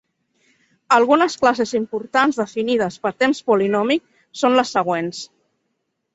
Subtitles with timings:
[0.95, 4.09] Algunes classes importants definides per temps polinòmic
[4.43, 5.23] són les següents.